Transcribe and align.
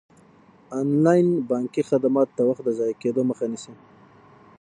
انلاین 0.79 1.27
بانکي 1.49 1.81
خدمات 1.89 2.29
د 2.33 2.39
وخت 2.49 2.61
د 2.65 2.69
ضایع 2.79 2.95
کیدو 3.01 3.21
مخه 3.29 3.45
نیسي. 3.51 3.73